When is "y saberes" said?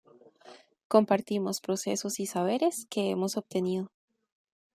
2.19-2.87